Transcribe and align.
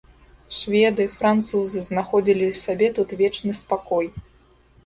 Шведы, 0.59 1.05
французы 1.17 1.83
знаходзілі 1.89 2.49
сабе 2.63 2.87
тут 2.99 3.09
вечны 3.21 3.51
спакой. 3.61 4.11